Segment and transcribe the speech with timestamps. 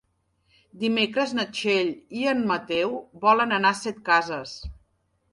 [0.83, 1.91] Dimecres na Txell
[2.21, 2.95] i en Mateu
[3.27, 4.55] volen anar a Setcases.